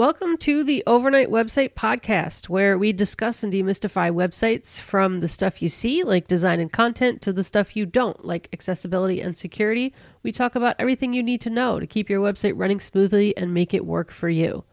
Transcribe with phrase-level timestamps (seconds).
[0.00, 5.60] Welcome to the Overnight Website Podcast, where we discuss and demystify websites from the stuff
[5.60, 9.92] you see, like design and content, to the stuff you don't, like accessibility and security.
[10.22, 13.52] We talk about everything you need to know to keep your website running smoothly and
[13.52, 14.64] make it work for you.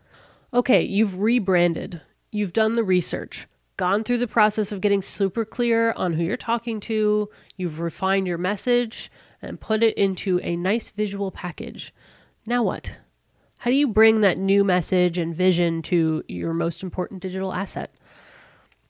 [0.54, 2.00] Okay, you've rebranded,
[2.32, 6.38] you've done the research, gone through the process of getting super clear on who you're
[6.38, 11.94] talking to, you've refined your message, and put it into a nice visual package.
[12.46, 12.96] Now what?
[13.60, 17.94] How do you bring that new message and vision to your most important digital asset?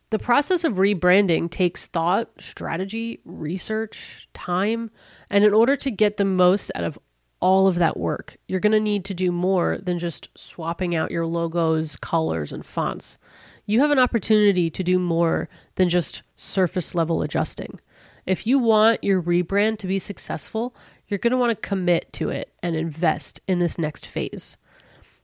[0.09, 4.91] The process of rebranding takes thought, strategy, research, time,
[5.29, 6.97] and in order to get the most out of
[7.39, 11.11] all of that work, you're going to need to do more than just swapping out
[11.11, 13.17] your logos, colors, and fonts.
[13.65, 17.79] You have an opportunity to do more than just surface level adjusting.
[18.27, 20.75] If you want your rebrand to be successful,
[21.07, 24.57] you're going to want to commit to it and invest in this next phase.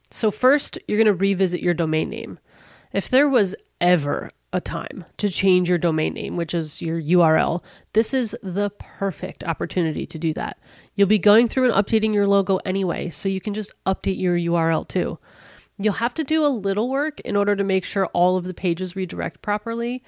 [0.10, 2.40] So, first, you're going to revisit your domain name.
[2.94, 7.62] If there was ever a time to change your domain name, which is your URL,
[7.92, 10.58] this is the perfect opportunity to do that.
[10.96, 14.38] You'll be going through and updating your logo anyway, so you can just update your
[14.38, 15.18] URL too.
[15.80, 18.54] You'll have to do a little work in order to make sure all of the
[18.54, 20.04] pages redirect properly,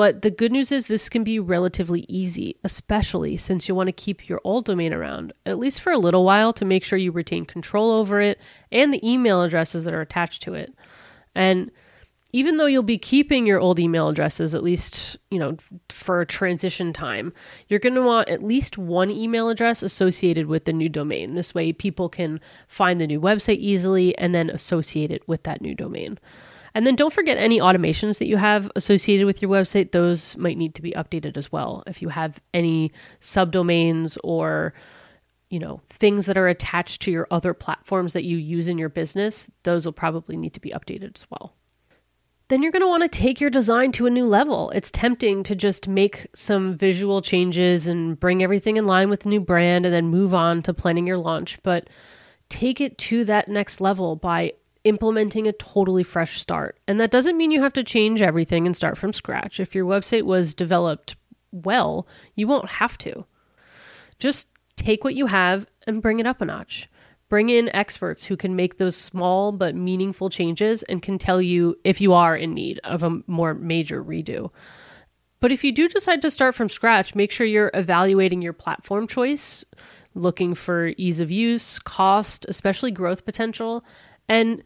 [0.00, 3.92] but the good news is this can be relatively easy, especially since you want to
[3.92, 7.12] keep your old domain around, at least for a little while, to make sure you
[7.12, 8.40] retain control over it
[8.72, 10.72] and the email addresses that are attached to it.
[11.34, 11.70] And
[12.32, 15.58] even though you'll be keeping your old email addresses, at least, you know,
[15.90, 17.34] for a transition time,
[17.68, 21.34] you're going to want at least one email address associated with the new domain.
[21.34, 25.60] This way, people can find the new website easily and then associate it with that
[25.60, 26.18] new domain.
[26.74, 29.92] And then don't forget any automations that you have associated with your website.
[29.92, 31.82] Those might need to be updated as well.
[31.86, 34.74] If you have any subdomains or
[35.50, 38.88] you know, things that are attached to your other platforms that you use in your
[38.88, 41.56] business, those will probably need to be updated as well.
[42.48, 44.70] Then you're going to want to take your design to a new level.
[44.70, 49.28] It's tempting to just make some visual changes and bring everything in line with the
[49.28, 51.88] new brand and then move on to planning your launch, but
[52.48, 54.52] take it to that next level by
[54.84, 56.78] implementing a totally fresh start.
[56.88, 59.60] And that doesn't mean you have to change everything and start from scratch.
[59.60, 61.16] If your website was developed
[61.52, 63.24] well, you won't have to.
[64.18, 66.88] Just take what you have and bring it up a notch.
[67.28, 71.76] Bring in experts who can make those small but meaningful changes and can tell you
[71.84, 74.50] if you are in need of a more major redo.
[75.38, 79.06] But if you do decide to start from scratch, make sure you're evaluating your platform
[79.06, 79.64] choice,
[80.14, 83.84] looking for ease of use, cost, especially growth potential,
[84.30, 84.62] and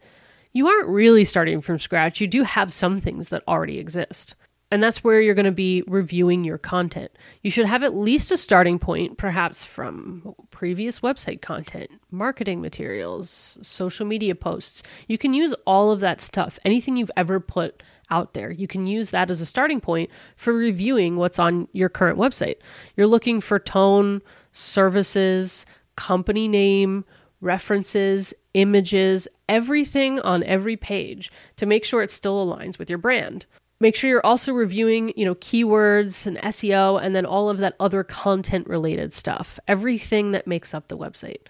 [0.53, 2.21] you aren't really starting from scratch.
[2.21, 4.35] You do have some things that already exist.
[4.71, 7.11] And that's where you're going to be reviewing your content.
[7.43, 13.59] You should have at least a starting point, perhaps from previous website content, marketing materials,
[13.61, 14.81] social media posts.
[15.07, 18.51] You can use all of that stuff, anything you've ever put out there.
[18.51, 22.57] You can use that as a starting point for reviewing what's on your current website.
[22.95, 24.21] You're looking for tone,
[24.51, 25.65] services,
[25.95, 27.05] company name,
[27.41, 33.45] references, images, everything on every page to make sure it still aligns with your brand.
[33.79, 37.75] Make sure you're also reviewing, you know, keywords and SEO and then all of that
[37.79, 41.47] other content related stuff, everything that makes up the website.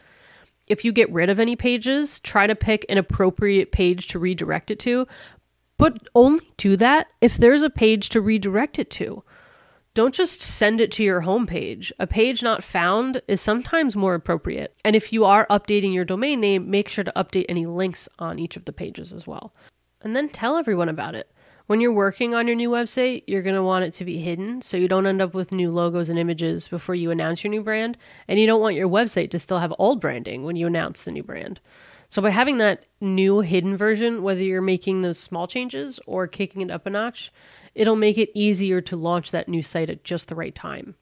[0.67, 4.71] If you get rid of any pages, try to pick an appropriate page to redirect
[4.71, 5.07] it to,
[5.77, 9.23] but only do that if there's a page to redirect it to.
[9.95, 11.89] Don't just send it to your homepage.
[12.01, 14.75] A page not found is sometimes more appropriate.
[14.83, 18.37] And if you are updating your domain name, make sure to update any links on
[18.37, 19.53] each of the pages as well.
[20.01, 21.31] And then tell everyone about it.
[21.67, 24.61] When you're working on your new website, you're going to want it to be hidden
[24.61, 27.63] so you don't end up with new logos and images before you announce your new
[27.63, 27.97] brand.
[28.27, 31.11] And you don't want your website to still have old branding when you announce the
[31.11, 31.61] new brand.
[32.09, 36.61] So, by having that new hidden version, whether you're making those small changes or kicking
[36.61, 37.31] it up a notch,
[37.75, 40.95] it'll make it easier to launch that new site at just the right time.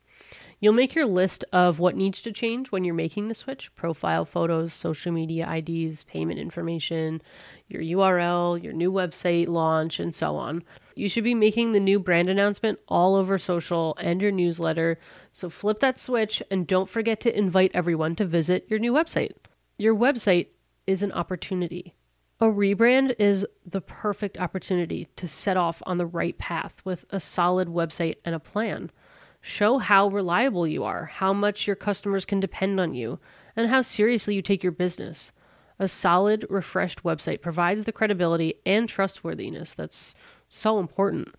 [0.63, 4.23] You'll make your list of what needs to change when you're making the switch profile
[4.23, 7.22] photos, social media IDs, payment information,
[7.67, 10.63] your URL, your new website launch, and so on.
[10.95, 15.00] You should be making the new brand announcement all over social and your newsletter,
[15.33, 19.33] so flip that switch and don't forget to invite everyone to visit your new website.
[19.77, 20.48] Your website
[20.88, 21.94] is an opportunity.
[22.39, 27.19] A rebrand is the perfect opportunity to set off on the right path with a
[27.19, 28.91] solid website and a plan.
[29.39, 33.19] Show how reliable you are, how much your customers can depend on you,
[33.56, 35.31] and how seriously you take your business.
[35.80, 40.15] A solid, refreshed website provides the credibility and trustworthiness that's
[40.50, 41.33] so important.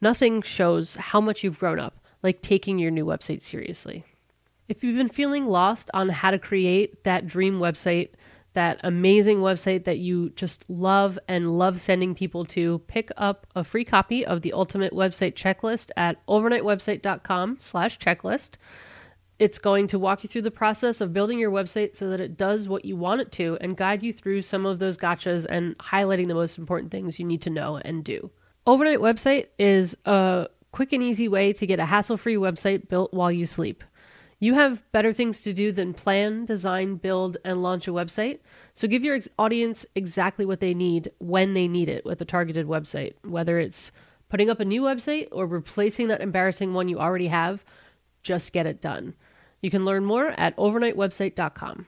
[0.00, 4.04] Nothing shows how much you've grown up like taking your new website seriously.
[4.68, 8.10] If you've been feeling lost on how to create that dream website,
[8.54, 13.62] that amazing website that you just love and love sending people to, pick up a
[13.62, 18.56] free copy of the Ultimate Website Checklist at overnightwebsite.com slash checklist.
[19.38, 22.36] It's going to walk you through the process of building your website so that it
[22.36, 25.78] does what you want it to and guide you through some of those gotchas and
[25.78, 28.30] highlighting the most important things you need to know and do.
[28.66, 33.14] Overnight Website is a quick and easy way to get a hassle free website built
[33.14, 33.82] while you sleep.
[34.42, 38.40] You have better things to do than plan, design, build, and launch a website.
[38.72, 42.24] So give your ex- audience exactly what they need when they need it with a
[42.24, 43.92] targeted website, whether it's
[44.30, 47.64] putting up a new website or replacing that embarrassing one you already have.
[48.22, 49.14] Just get it done.
[49.60, 51.86] You can learn more at overnightwebsite.com.